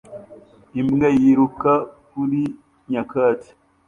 Imbwa 0.79 1.07
yiruka 1.19 1.71
kuri 2.07 2.41
nyakatsi 2.91 3.51